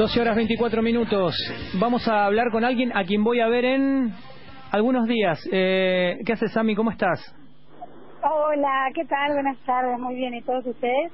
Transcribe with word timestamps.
12 0.00 0.18
horas 0.18 0.34
24 0.34 0.80
minutos. 0.80 1.34
Vamos 1.78 2.08
a 2.08 2.24
hablar 2.24 2.50
con 2.50 2.64
alguien 2.64 2.90
a 2.96 3.04
quien 3.04 3.22
voy 3.22 3.40
a 3.40 3.48
ver 3.48 3.66
en 3.66 4.10
algunos 4.72 5.06
días. 5.06 5.38
Eh, 5.52 6.16
¿Qué 6.24 6.32
haces, 6.32 6.54
Sammy? 6.54 6.74
¿Cómo 6.74 6.90
estás? 6.90 7.20
Hola, 8.22 8.88
¿qué 8.94 9.04
tal? 9.04 9.34
Buenas 9.34 9.58
tardes, 9.66 9.98
muy 9.98 10.14
bien. 10.14 10.32
¿Y 10.32 10.40
todos 10.40 10.64
ustedes? 10.64 11.12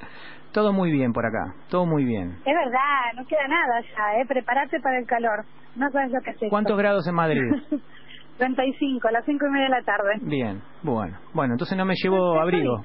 Todo 0.53 0.73
muy 0.73 0.93
bien 0.93 1.13
por 1.13 1.27
acá, 1.27 1.57
todo 1.69 1.85
muy 1.85 2.05
bien. 2.05 2.37
Es 2.47 2.55
verdad, 2.55 3.13
no 3.17 3.27
queda 3.27 3.49
nada 3.49 3.81
ya, 3.81 4.21
¿eh? 4.21 4.25
Prepárate 4.29 4.79
para 4.79 5.01
el 5.01 5.07
calor. 5.07 5.45
No 5.75 5.91
sabes 5.91 6.13
lo 6.13 6.21
que 6.21 6.31
es 6.31 6.37
esto. 6.37 6.47
¿Cuántos 6.49 6.79
grados 6.79 7.09
en 7.09 7.15
Madrid? 7.17 7.43
35, 8.39 9.09
a 9.09 9.11
las 9.11 9.25
5 9.25 9.47
y 9.47 9.51
media 9.51 9.65
de 9.65 9.71
la 9.71 9.83
tarde. 9.83 10.13
Bien, 10.21 10.63
bueno. 10.85 11.19
Bueno, 11.35 11.55
entonces 11.55 11.77
no 11.77 11.85
me 11.85 11.95
llevo 12.01 12.41
abrigo. 12.41 12.81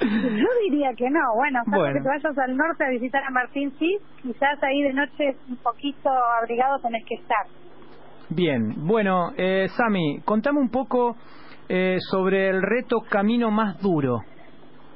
Yo 0.00 0.46
diría 0.64 0.92
que 0.94 1.10
no. 1.10 1.20
Bueno, 1.34 1.60
salvo 1.64 1.78
Bueno. 1.80 1.94
que 1.94 2.00
te 2.02 2.08
vayas 2.08 2.38
al 2.38 2.56
norte 2.56 2.84
a 2.84 2.90
visitar 2.90 3.22
a 3.24 3.30
Martín, 3.30 3.72
sí. 3.78 3.98
Quizás 4.22 4.62
ahí 4.62 4.82
de 4.82 4.92
noche 4.92 5.36
un 5.48 5.56
poquito 5.56 6.10
abrigado 6.40 6.78
tenés 6.80 7.04
que 7.04 7.14
estar. 7.16 7.46
Bien, 8.30 8.86
bueno, 8.86 9.32
eh, 9.36 9.68
Sami, 9.76 10.20
contame 10.24 10.60
un 10.60 10.70
poco 10.70 11.16
eh, 11.68 11.96
sobre 12.10 12.48
el 12.50 12.62
reto 12.62 13.00
Camino 13.08 13.50
Más 13.50 13.80
Duro. 13.80 14.20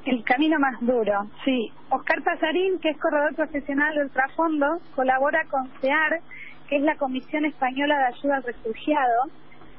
El 0.05 0.21
camino 0.25 0.59
más 0.59 0.81
duro, 0.81 1.27
sí. 1.45 1.71
Oscar 1.89 2.21
Pasarín, 2.23 2.77
que 2.81 2.89
es 2.89 2.97
corredor 2.99 3.33
profesional 3.35 3.95
de 3.95 4.03
ultrafondo, 4.03 4.65
colabora 4.95 5.45
con 5.49 5.65
CEAR, 5.79 6.19
que 6.67 6.75
es 6.75 6.83
la 6.83 6.95
Comisión 6.97 7.45
Española 7.45 7.97
de 7.97 8.03
Ayuda 8.07 8.35
al 8.35 8.43
Refugiado, 8.43 9.21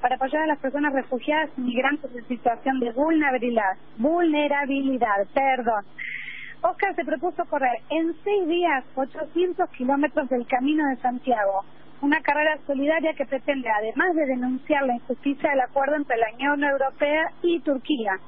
para 0.05 0.17
apoyar 0.17 0.43
a 0.43 0.47
las 0.49 0.59
personas 0.59 0.93
refugiadas 0.93 1.49
y 1.57 1.63
migrantes 1.63 2.15
en 2.15 2.29
situación 2.29 2.79
de 2.79 2.93
vulnerabilidad. 2.93 3.79
Vulnerabilidad, 3.97 5.27
perdón. 5.33 5.83
Oscar 6.61 6.95
se 6.95 7.07
propuso 7.07 7.43
correr 7.47 7.79
en 7.89 8.15
seis 8.23 8.47
días 8.47 8.85
800 8.97 9.71
kilómetros 9.71 10.29
del 10.29 10.47
Camino 10.47 10.87
de 10.91 10.97
Santiago, 10.97 11.65
una 12.03 12.21
carrera 12.21 12.59
solidaria 12.67 13.15
que 13.15 13.25
pretende, 13.25 13.71
además 13.71 14.15
de 14.15 14.27
denunciar 14.27 14.85
la 14.85 14.97
injusticia 14.97 15.49
del 15.49 15.61
acuerdo 15.61 15.97
entre 15.97 16.19
la 16.19 16.27
Unión 16.35 16.63
Europea 16.65 17.33
y 17.41 17.61
Turquía, 17.61 18.21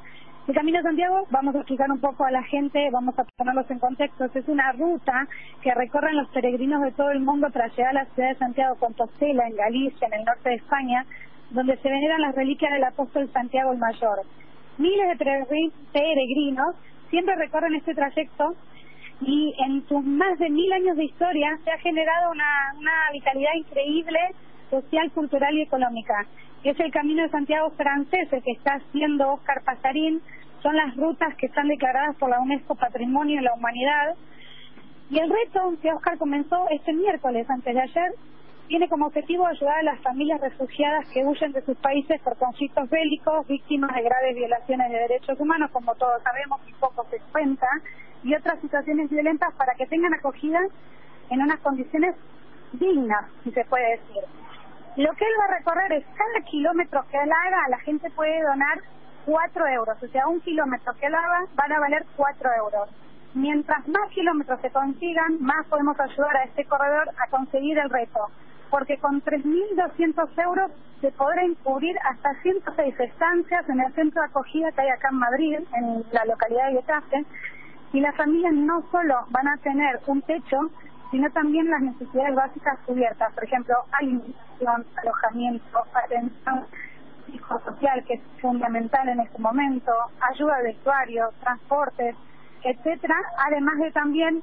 el 0.48 0.55
Camino 0.55 0.78
de 0.78 0.84
Santiago, 0.84 1.27
vamos 1.30 1.56
a 1.56 1.58
explicar 1.58 1.90
un 1.90 1.98
poco 1.98 2.24
a 2.24 2.30
la 2.30 2.44
gente, 2.44 2.88
vamos 2.92 3.18
a 3.18 3.24
ponerlos 3.36 3.68
en 3.68 3.80
contexto, 3.80 4.27
es 4.27 4.46
una 4.46 4.70
ruta 4.70 5.27
que 5.61 5.74
recorren 5.74 6.16
los 6.16 6.28
peregrinos 6.28 6.83
de 6.83 6.92
todo 6.92 7.11
el 7.11 7.18
mundo 7.18 7.50
para 7.50 7.66
llegar 7.66 7.90
a 7.90 8.05
la 8.05 8.05
ciudad 8.14 8.28
de 8.28 8.36
Santiago 8.36 8.77
Compostela, 8.77 9.48
en 9.48 9.56
Galicia, 9.56 10.06
en 10.06 10.14
el 10.20 10.24
norte 10.24 10.50
de 10.50 10.55
España, 10.55 11.05
donde 11.50 11.77
se 11.78 11.89
veneran 11.89 12.20
las 12.20 12.34
reliquias 12.34 12.72
del 12.72 12.84
apóstol 12.84 13.30
Santiago 13.33 13.72
el 13.72 13.78
Mayor. 13.78 14.20
Miles 14.78 15.08
de 15.08 15.25
peregri- 15.25 15.72
peregrinos 15.92 16.75
siempre 17.11 17.34
recorren 17.36 17.75
este 17.75 17.94
trayecto 17.94 18.55
y 19.20 19.55
en 19.64 19.86
sus 19.89 20.05
más 20.05 20.39
de 20.39 20.50
mil 20.50 20.70
años 20.72 20.97
de 20.97 21.05
historia 21.05 21.58
se 21.64 21.70
ha 21.70 21.78
generado 21.78 22.33
una, 22.33 22.74
una 22.78 22.92
vitalidad 23.12 23.55
increíble 23.55 24.19
social, 24.70 25.11
cultural 25.12 25.55
y 25.56 25.62
económica. 25.62 26.27
Es 26.64 26.78
el 26.80 26.91
Camino 26.91 27.22
de 27.22 27.30
Santiago 27.30 27.70
francés, 27.70 28.30
el 28.33 28.42
que 28.42 28.50
está 28.52 28.74
haciendo 28.74 29.34
Oscar 29.34 29.63
Pasarín, 29.64 30.20
son 30.63 30.77
las 30.77 30.96
rutas 30.96 31.34
que 31.36 31.46
están 31.46 31.68
declaradas 31.68 32.17
por 32.17 32.28
la 32.28 32.40
UNESCO 32.40 32.74
Patrimonio 32.74 33.36
de 33.36 33.42
la 33.42 33.55
Humanidad. 33.55 34.17
Y 35.08 35.18
el 35.20 35.30
reto 35.30 35.74
que 35.80 35.92
Oscar 35.92 36.18
comenzó 36.18 36.68
este 36.70 36.92
miércoles, 36.92 37.48
antes 37.48 37.73
de 37.73 37.80
ayer, 37.80 38.11
tiene 38.66 38.88
como 38.88 39.06
objetivo 39.06 39.46
ayudar 39.46 39.78
a 39.78 39.82
las 39.82 40.00
familias 40.00 40.40
refugiadas 40.40 41.06
que 41.08 41.24
huyen 41.24 41.52
de 41.52 41.62
sus 41.62 41.77
países 41.78 42.20
por 42.22 42.36
conflictos 42.36 42.88
bélicos, 42.90 43.46
víctimas 43.46 43.94
de 43.94 44.02
graves 44.02 44.34
violaciones 44.34 44.90
de 44.90 44.98
derechos 44.98 45.38
humanos, 45.40 45.70
como 45.70 45.94
todos 45.94 46.22
sabemos 46.22 46.60
y 46.66 46.72
poco 46.74 47.06
se 47.10 47.20
cuenta, 47.32 47.68
y 48.22 48.34
otras 48.34 48.60
situaciones 48.60 49.08
violentas 49.10 49.54
para 49.54 49.74
que 49.74 49.86
tengan 49.86 50.14
acogida 50.14 50.60
en 51.30 51.42
unas 51.42 51.60
condiciones 51.60 52.16
dignas, 52.72 53.27
si 53.44 53.52
se 53.52 53.64
puede 53.64 53.90
decir. 53.90 54.22
Lo 54.96 55.12
que 55.12 55.24
él 55.24 55.33
va 55.38 55.44
a 55.44 55.58
recorrer 55.58 55.92
es 55.92 56.04
cada 56.06 56.44
kilómetro 56.46 57.04
que 57.10 57.18
él 57.18 57.30
la 57.68 57.78
gente 57.80 58.10
puede 58.10 58.42
donar 58.42 58.80
4 59.27 59.66
euros, 59.66 60.02
o 60.02 60.08
sea, 60.08 60.28
un 60.28 60.40
kilómetro 60.40 60.94
que 60.98 61.06
él 61.06 61.14
haga 61.14 61.46
van 61.54 61.72
a 61.72 61.80
valer 61.80 62.04
4 62.16 62.50
euros. 62.58 62.88
Mientras 63.34 63.86
más 63.88 64.08
kilómetros 64.10 64.60
se 64.60 64.70
consigan, 64.70 65.40
más 65.40 65.66
podemos 65.66 65.98
ayudar 66.00 66.36
a 66.36 66.44
este 66.44 66.64
corredor 66.64 67.10
a 67.18 67.28
conseguir 67.28 67.78
el 67.78 67.90
reto, 67.90 68.30
porque 68.70 68.98
con 68.98 69.22
3.200 69.22 70.28
euros 70.38 70.70
se 71.00 71.10
podrá 71.12 71.42
cubrir 71.62 71.96
hasta 72.04 72.34
106 72.42 73.00
estancias 73.00 73.68
en 73.68 73.80
el 73.80 73.92
centro 73.94 74.22
de 74.22 74.28
acogida 74.28 74.72
que 74.72 74.80
hay 74.80 74.88
acá 74.88 75.08
en 75.10 75.18
Madrid, 75.18 75.58
en 75.74 76.04
la 76.12 76.24
localidad 76.24 76.68
de 76.68 76.77
Getafe, 76.80 77.24
y 77.92 78.00
las 78.00 78.16
familias 78.16 78.52
no 78.54 78.82
solo 78.90 79.27
van 79.30 79.48
a 79.48 79.56
tener 79.58 80.00
un 80.06 80.22
techo, 80.22 80.58
sino 81.10 81.30
también 81.30 81.70
las 81.70 81.80
necesidades 81.80 82.34
básicas 82.34 82.78
cubiertas, 82.86 83.32
por 83.32 83.44
ejemplo, 83.44 83.74
alimentación, 83.92 84.84
alojamiento, 84.96 85.78
atención 85.94 86.66
psicosocial, 87.27 88.04
que 88.04 88.14
es 88.14 88.20
fundamental 88.40 89.08
en 89.08 89.20
este 89.20 89.38
momento, 89.38 89.92
ayuda 90.33 90.56
al 90.56 90.64
vestuario, 90.64 91.30
transportes, 91.40 92.16
etcétera, 92.62 93.14
además 93.46 93.78
de 93.78 93.90
también 93.92 94.42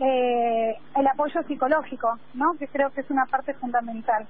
eh, 0.00 0.76
el 0.96 1.06
apoyo 1.06 1.42
psicológico, 1.44 2.18
¿no? 2.34 2.54
que 2.58 2.68
creo 2.68 2.90
que 2.90 3.02
es 3.02 3.10
una 3.10 3.26
parte 3.26 3.54
fundamental. 3.54 4.26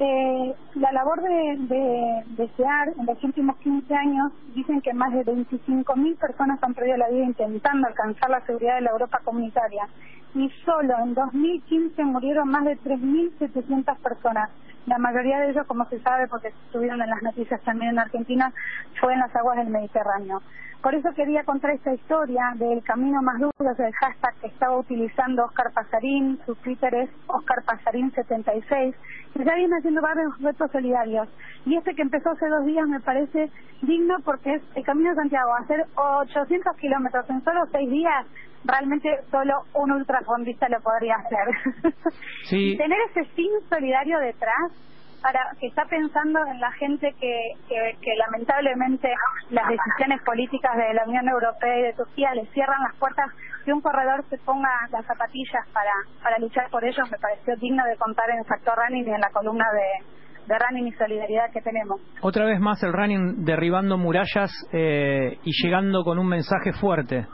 Eh, 0.00 0.54
la 0.76 0.92
labor 0.92 1.20
de, 1.22 1.56
de, 1.58 2.24
de 2.36 2.48
SEAR 2.56 2.90
en 2.98 3.06
los 3.06 3.22
últimos 3.24 3.56
15 3.56 3.92
años 3.94 4.32
dicen 4.54 4.80
que 4.80 4.92
más 4.92 5.12
de 5.12 5.24
25.000 5.24 6.16
personas 6.18 6.62
han 6.62 6.74
perdido 6.74 6.96
la 6.98 7.08
vida 7.08 7.24
intentando 7.24 7.88
alcanzar 7.88 8.30
la 8.30 8.46
seguridad 8.46 8.76
de 8.76 8.82
la 8.82 8.90
Europa 8.90 9.20
comunitaria 9.24 9.88
y 10.34 10.48
solo 10.64 10.94
en 11.02 11.14
2015 11.14 12.04
murieron 12.04 12.48
más 12.48 12.64
de 12.64 12.78
3.700 12.78 13.96
personas. 13.98 14.50
La 14.86 14.98
mayoría 14.98 15.40
de 15.40 15.50
ellos, 15.50 15.66
como 15.66 15.84
se 15.86 16.00
sabe, 16.00 16.28
porque 16.28 16.48
estuvieron 16.48 17.02
en 17.02 17.10
las 17.10 17.22
noticias 17.22 17.60
también 17.62 17.92
en 17.92 17.98
Argentina, 17.98 18.52
fue 19.00 19.12
en 19.12 19.20
las 19.20 19.34
aguas 19.36 19.56
del 19.58 19.68
Mediterráneo. 19.68 20.42
Por 20.82 20.94
eso 20.94 21.12
quería 21.12 21.42
contar 21.42 21.72
esta 21.72 21.92
historia 21.92 22.52
del 22.54 22.84
camino 22.84 23.20
más 23.20 23.40
duro, 23.40 23.74
del 23.76 23.92
hashtag 23.94 24.34
que 24.40 24.46
estaba 24.46 24.78
utilizando 24.78 25.44
Oscar 25.44 25.72
Pasarín, 25.72 26.38
su 26.46 26.54
Twitter 26.54 26.94
es 26.94 27.10
Oscar 27.26 27.64
Pasarín76, 27.64 28.94
que 29.34 29.44
ya 29.44 29.54
viene 29.56 29.76
haciendo 29.76 30.00
varios 30.00 30.40
retos 30.40 30.70
solidarios. 30.70 31.28
Y 31.66 31.76
este 31.76 31.96
que 31.96 32.02
empezó 32.02 32.30
hace 32.30 32.46
dos 32.48 32.64
días 32.64 32.86
me 32.86 33.00
parece 33.00 33.50
digno 33.82 34.18
porque 34.24 34.54
es 34.54 34.62
el 34.76 34.84
Camino 34.84 35.10
de 35.10 35.16
Santiago, 35.16 35.52
hacer 35.56 35.84
800 35.96 36.76
kilómetros 36.76 37.28
en 37.28 37.42
solo 37.42 37.66
seis 37.72 37.90
días, 37.90 38.26
realmente 38.64 39.08
solo 39.30 39.54
un 39.74 39.92
ultrafondista 39.92 40.68
lo 40.68 40.80
podría 40.80 41.16
hacer. 41.16 41.92
Sí. 42.44 42.72
y 42.72 42.76
tener 42.78 42.98
ese 43.10 43.24
fin 43.34 43.50
solidario 43.68 44.18
detrás 44.20 44.72
para 45.20 45.40
que 45.60 45.66
está 45.66 45.84
pensando 45.84 46.40
en 46.46 46.60
la 46.60 46.72
gente 46.72 47.12
que, 47.20 47.52
que, 47.68 47.96
que 48.00 48.14
lamentablemente 48.16 49.12
las 49.50 49.68
decisiones 49.68 50.22
políticas 50.22 50.76
de 50.76 50.94
la 50.94 51.04
Unión 51.04 51.28
Europea 51.28 51.78
y 51.78 51.82
de 51.82 51.92
Turquía 51.92 52.34
le 52.34 52.46
cierran 52.52 52.82
las 52.82 52.96
puertas 52.96 53.26
que 53.64 53.72
un 53.72 53.80
corredor 53.80 54.24
se 54.30 54.38
ponga 54.38 54.70
las 54.90 55.04
zapatillas 55.04 55.66
para, 55.72 55.90
para 56.22 56.38
luchar 56.38 56.70
por 56.70 56.84
ellos 56.84 57.10
me 57.10 57.18
pareció 57.18 57.56
digno 57.56 57.84
de 57.84 57.96
contar 57.96 58.30
en 58.30 58.44
Factor 58.44 58.78
Running 58.78 59.06
y 59.06 59.10
en 59.10 59.20
la 59.20 59.30
columna 59.30 59.66
de, 59.72 60.06
de 60.46 60.58
Running 60.58 60.86
y 60.86 60.92
Solidaridad 60.92 61.50
que 61.52 61.60
tenemos. 61.60 62.00
Otra 62.22 62.46
vez 62.46 62.58
más 62.60 62.82
el 62.82 62.92
running 62.92 63.44
derribando 63.44 63.98
murallas 63.98 64.50
eh, 64.72 65.38
y 65.42 65.50
llegando 65.62 66.02
con 66.04 66.18
un 66.18 66.28
mensaje 66.28 66.72
fuerte. 66.72 67.26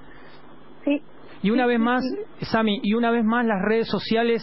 Sí, 0.85 1.01
Y 1.45 1.51
una 1.51 1.67
vez 1.67 1.79
más, 1.79 2.03
Sami, 2.51 2.81
y 2.83 2.95
una 2.95 3.11
vez 3.11 3.23
más 3.23 3.45
las 3.45 3.61
redes 3.63 3.87
sociales 3.87 4.43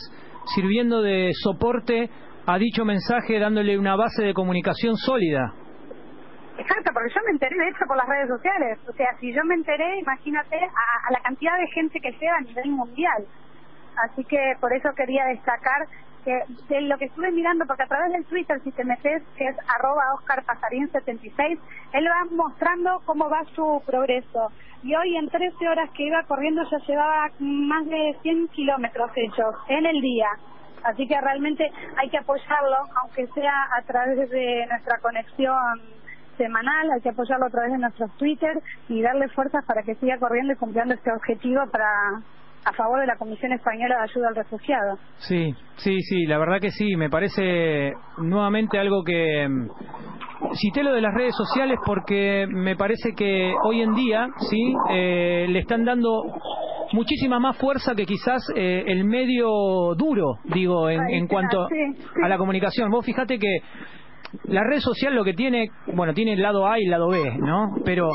sirviendo 0.53 1.01
de 1.01 1.31
soporte 1.33 2.09
a 2.45 2.57
dicho 2.57 2.86
mensaje, 2.86 3.39
dándole 3.39 3.77
una 3.77 3.95
base 3.95 4.24
de 4.24 4.33
comunicación 4.33 4.95
sólida. 4.95 5.51
Exacto, 6.57 6.92
porque 6.94 7.09
yo 7.09 7.21
me 7.25 7.31
enteré 7.31 7.56
de 7.57 7.69
hecho 7.69 7.86
por 7.88 7.98
las 7.98 8.07
redes 8.07 8.27
sociales. 8.27 8.77
O 8.88 8.94
sea, 8.94 9.07
si 9.19 9.33
yo 9.33 9.44
me 9.45 9.56
enteré, 9.56 10.00
imagínate 10.00 10.57
a, 10.57 11.07
a 11.07 11.12
la 11.12 11.19
cantidad 11.21 11.57
de 11.57 11.68
gente 11.74 12.00
que 12.00 12.12
llega 12.12 12.38
a 12.38 12.42
nivel 12.42 12.69
mundial. 12.69 13.25
Así 14.06 14.24
que 14.25 14.54
por 14.59 14.71
eso 14.71 14.89
quería 14.95 15.25
destacar 15.25 15.88
que 16.23 16.44
de 16.69 16.81
lo 16.81 16.97
que 16.97 17.06
estuve 17.06 17.31
mirando, 17.31 17.65
porque 17.65 17.83
a 17.83 17.88
través 17.88 18.12
del 18.12 18.25
Twitter, 18.25 18.62
si 18.63 18.71
te 18.71 18.83
metes, 18.83 19.23
que 19.35 19.47
es 19.47 19.56
arroba 19.75 20.13
Oscar 20.15 20.44
Pasarín 20.44 20.91
76, 20.91 21.59
él 21.94 22.07
va 22.07 22.35
mostrando 22.35 23.01
cómo 23.06 23.29
va 23.29 23.44
su 23.56 23.81
progreso. 23.85 24.51
Y 24.83 24.95
hoy 24.95 25.15
en 25.18 25.29
13 25.29 25.69
horas 25.69 25.89
que 25.91 26.03
iba 26.03 26.23
corriendo 26.23 26.63
ya 26.69 26.77
llevaba 26.79 27.29
más 27.39 27.85
de 27.85 28.18
100 28.21 28.47
kilómetros 28.50 29.12
hechos 29.15 29.56
en 29.68 29.85
el 29.85 30.01
día. 30.01 30.27
Así 30.83 31.07
que 31.07 31.19
realmente 31.21 31.71
hay 31.97 32.09
que 32.09 32.18
apoyarlo, 32.18 32.77
aunque 33.01 33.27
sea 33.27 33.53
a 33.77 33.81
través 33.83 34.29
de 34.29 34.65
nuestra 34.68 34.97
conexión 35.00 35.81
semanal, 36.38 36.91
hay 36.91 37.01
que 37.01 37.09
apoyarlo 37.09 37.45
a 37.45 37.50
través 37.50 37.71
de 37.71 37.77
nuestros 37.77 38.12
Twitter 38.18 38.62
y 38.89 39.01
darle 39.01 39.29
fuerzas 39.29 39.63
para 39.65 39.83
que 39.83 39.95
siga 39.95 40.18
corriendo 40.18 40.53
y 40.53 40.56
cumpliendo 40.56 40.95
este 40.95 41.12
objetivo 41.12 41.68
para 41.68 42.21
a 42.63 42.74
favor 42.74 43.00
de 43.00 43.08
la 43.08 43.16
Comisión 43.16 43.52
Española 43.54 43.96
de 43.98 44.04
Ayuda 44.04 44.28
al 44.30 44.36
Refugiado. 44.36 44.98
Sí, 45.18 45.56
sí, 45.78 46.02
sí, 46.02 46.25
la 46.25 46.38
verdad 46.38 46.60
que 46.60 46.72
sí, 46.72 46.96
me 46.96 47.10
parece 47.10 47.94
nuevamente 48.18 48.78
algo 48.78 49.04
que 49.04 49.48
mm, 49.48 49.69
cité 50.54 50.84
lo 50.84 50.94
de 50.94 51.02
las 51.02 51.13
redes 51.13 51.36
sociales 51.36 51.80
porque 51.86 52.46
me 52.48 52.75
parece 52.75 53.13
que 53.16 53.54
hoy 53.63 53.81
en 53.81 53.94
día, 53.96 54.28
sí, 54.50 54.74
eh, 54.92 55.48
le 55.50 55.60
están 55.60 55.86
dando 55.86 56.24
muchísima 56.94 57.40
más 57.40 57.58
fuerza 57.58 57.96
que 57.96 58.06
quizás 58.06 58.42
eh, 58.56 58.84
el 58.86 59.06
medio 59.06 59.96
duro, 59.96 60.36
digo, 60.46 60.90
en, 60.90 61.02
en 61.10 61.28
cuanto 61.28 61.68
a 62.24 62.28
la 62.28 62.38
comunicación. 62.38 62.92
Vos 62.92 63.06
fíjate 63.06 63.40
que 63.40 63.60
la 64.46 64.64
red 64.64 64.80
social 64.80 65.16
lo 65.16 65.24
que 65.24 65.34
tiene, 65.34 65.69
bueno, 65.94 66.14
tiene 66.14 66.34
el 66.34 66.42
lado 66.42 66.68
A 66.68 66.80
y 66.80 66.84
el 66.84 66.92
lado 66.92 67.10
B, 67.10 67.38
¿no? 67.40 67.75
Pero 67.84 68.10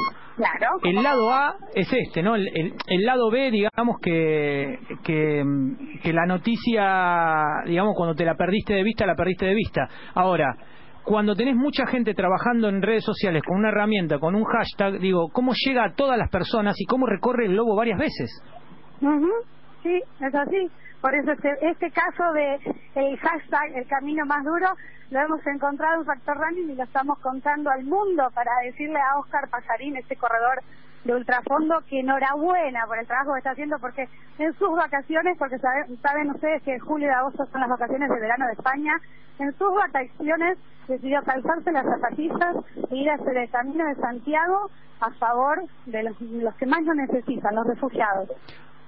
el 0.85 1.03
lado 1.03 1.33
A 1.33 1.57
es 1.75 1.91
este, 1.93 2.23
¿no? 2.23 2.35
El, 2.35 2.75
el, 2.87 3.05
lado 3.05 3.31
B, 3.31 3.51
digamos 3.51 3.97
que, 4.03 4.79
que, 5.03 5.43
que 6.03 6.13
la 6.13 6.27
noticia, 6.27 7.63
digamos, 7.67 7.95
cuando 7.97 8.15
te 8.15 8.25
la 8.25 8.35
perdiste 8.35 8.75
de 8.75 8.83
vista, 8.83 9.07
la 9.07 9.15
perdiste 9.15 9.47
de 9.47 9.55
vista. 9.55 9.89
Ahora, 10.15 10.57
cuando 11.05 11.35
tenés 11.35 11.55
mucha 11.55 11.87
gente 11.87 12.15
trabajando 12.15 12.69
en 12.69 12.83
redes 12.83 13.05
sociales 13.05 13.43
con 13.47 13.59
una 13.59 13.69
herramienta, 13.69 14.19
con 14.19 14.35
un 14.35 14.45
hashtag, 14.45 14.99
digo, 14.99 15.29
¿cómo 15.33 15.53
llega 15.55 15.85
a 15.85 15.95
todas 15.95 16.19
las 16.19 16.29
personas 16.31 16.75
y 16.79 16.85
cómo 16.85 17.07
recorre 17.07 17.47
el 17.47 17.55
lobo 17.55 17.77
varias 17.77 17.99
veces? 17.99 18.43
Sí, 19.87 20.03
es 20.21 20.35
así. 20.35 20.69
Por 21.01 21.15
eso 21.15 21.31
este, 21.31 21.57
este 21.61 21.93
caso 21.93 22.33
de 22.33 22.59
el 22.97 23.17
hashtag 23.19 23.77
el 23.77 23.87
camino 23.87 24.27
más 24.27 24.45
duro 24.45 24.67
lo 25.11 25.21
hemos 25.21 25.47
encontrado 25.47 26.01
en 26.01 26.07
Factor 26.07 26.37
Running 26.37 26.71
y 26.71 26.75
lo 26.75 26.83
estamos 26.83 27.21
contando 27.21 27.71
al 27.71 27.85
mundo 27.85 28.29
para 28.35 28.51
decirle 28.65 28.99
a 28.99 29.17
Oscar 29.21 29.49
Pasarín, 29.49 29.97
este 29.97 30.17
corredor 30.17 30.61
de 31.05 31.15
ultrafondo, 31.15 31.85
que 31.89 32.01
enhorabuena 32.01 32.85
por 32.89 32.99
el 32.99 33.07
trabajo 33.07 33.35
que 33.35 33.39
está 33.39 33.51
haciendo 33.53 33.79
porque 33.79 34.09
en 34.41 34.53
sus 34.55 34.77
vacaciones, 34.77 35.39
porque 35.39 35.61
saben, 35.61 35.97
saben 36.03 36.31
ustedes 36.31 36.65
que 36.65 36.81
julio 36.81 37.07
y 37.07 37.13
agosto 37.13 37.47
son 37.47 37.61
las 37.61 37.71
vacaciones 37.71 38.09
de 38.09 38.19
verano 38.19 38.47
de 38.47 38.55
España, 38.55 39.01
en 39.39 39.57
sus 39.57 39.73
vacaciones 39.73 40.59
decidió 40.89 41.23
calzarse 41.23 41.71
las 41.71 41.85
zapatillas 41.85 42.57
e 42.91 42.97
ir 42.97 43.09
a 43.09 43.15
hacer 43.15 43.37
el 43.37 43.51
camino 43.51 43.87
de 43.87 43.95
Santiago 43.95 44.69
a 44.99 45.11
favor 45.13 45.63
de 45.85 46.03
los, 46.03 46.21
los 46.21 46.55
que 46.57 46.67
más 46.67 46.83
lo 46.83 46.95
necesitan, 46.95 47.55
los 47.55 47.69
refugiados. 47.69 48.29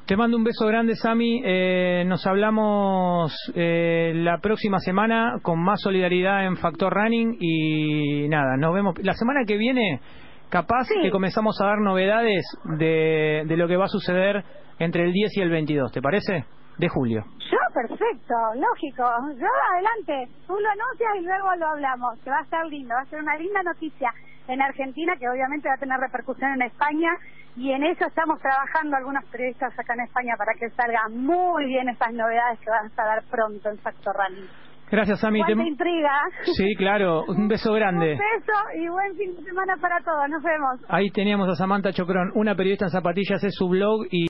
Te 0.09 0.17
mando 0.17 0.39
un 0.39 0.43
beso 0.43 0.67
grande, 0.67 0.97
Sami. 0.97 1.43
Eh, 1.45 2.03
nos 2.07 2.27
hablamos 2.27 3.31
eh, 3.55 4.13
la 4.15 4.39
próxima 4.39 4.79
semana 4.79 5.35
con 5.43 5.63
más 5.63 5.83
solidaridad 5.83 6.47
en 6.47 6.57
Factor 6.57 6.95
Running 6.95 7.37
y 7.39 8.27
nada, 8.27 8.57
nos 8.57 8.73
vemos 8.73 8.95
la 9.03 9.13
semana 9.13 9.41
que 9.47 9.59
viene. 9.59 10.01
Capaz 10.49 10.89
que 11.03 11.11
comenzamos 11.11 11.61
a 11.61 11.67
dar 11.67 11.81
novedades 11.81 12.43
de, 12.79 13.45
de 13.47 13.57
lo 13.59 13.69
que 13.69 13.77
va 13.77 13.85
a 13.85 13.89
suceder 13.89 14.43
entre 14.79 15.05
el 15.05 15.13
10 15.13 15.37
y 15.37 15.41
el 15.43 15.51
22, 15.51 15.93
¿te 15.93 16.01
parece? 16.01 16.47
De 16.79 16.89
julio. 16.89 17.27
Yo, 17.51 17.59
perfecto, 17.75 18.35
lógico. 18.55 19.05
Yo, 19.39 19.47
adelante. 19.75 20.33
Tú 20.47 20.55
lo 20.55 20.71
anuncias 20.71 21.11
y 21.21 21.25
luego 21.27 21.55
lo 21.57 21.67
hablamos. 21.67 22.19
Que 22.25 22.31
va 22.31 22.39
a 22.39 22.45
estar 22.45 22.67
lindo, 22.67 22.95
va 22.95 23.03
a 23.03 23.11
ser 23.11 23.21
una 23.21 23.37
linda 23.37 23.63
noticia 23.63 24.11
en 24.49 24.63
Argentina 24.63 25.15
que 25.19 25.29
obviamente 25.29 25.69
va 25.69 25.75
a 25.75 25.79
tener 25.79 25.99
repercusión 26.01 26.53
en 26.55 26.63
España 26.63 27.11
y 27.57 27.73
en 27.73 27.85
eso 27.85 28.07
estamos 28.07 28.41
trabajando 28.41 28.97
algunos 28.97 29.25
periodistas 29.27 29.73
acá 29.79 29.95
en 29.95 30.01
España 30.01 30.35
para 30.37 30.55
que 30.55 30.71
salgan 30.71 31.25
muy 31.25 31.67
bien 31.67 31.89
esas 31.89 32.13
novedades 32.13 32.59
que 32.61 32.71
van 32.71 32.91
a 32.97 33.05
dar 33.05 33.23
pronto 33.31 33.69
en 33.71 33.79
Factor 33.79 34.15
Running. 34.17 34.49
Gracias, 34.91 35.21
Sami. 35.21 35.45
Te... 35.45 35.53
intriga. 35.53 36.13
Sí, 36.57 36.75
claro. 36.77 37.25
Un 37.29 37.47
beso 37.49 37.73
grande. 37.75 38.13
Un 38.13 38.19
beso 38.19 38.59
y 38.75 38.89
buen 38.89 39.15
fin 39.17 39.37
de 39.37 39.43
semana 39.43 39.77
para 39.81 40.01
todos. 40.01 40.29
Nos 40.31 40.43
vemos. 40.43 40.81
Ahí 40.89 41.11
teníamos 41.11 41.49
a 41.49 41.55
Samantha 41.57 41.93
Chocrón, 41.93 42.31
una 42.35 42.55
periodista 42.55 42.87
en 42.87 42.91
zapatillas, 42.91 43.43
es 43.45 43.55
su 43.55 43.69
blog 43.69 44.07
y 44.11 44.27